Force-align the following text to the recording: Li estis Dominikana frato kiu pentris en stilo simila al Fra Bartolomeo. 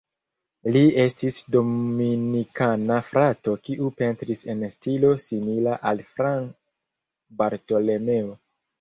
Li 0.75 0.79
estis 1.03 1.37
Dominikana 1.55 2.97
frato 3.11 3.55
kiu 3.69 3.93
pentris 4.01 4.43
en 4.57 4.67
stilo 4.79 5.15
simila 5.29 5.79
al 5.95 6.05
Fra 6.11 6.37
Bartolomeo. 7.45 8.39